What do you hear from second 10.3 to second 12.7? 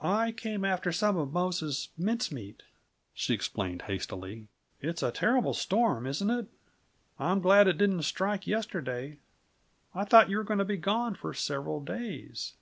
you were going to be gone for several days."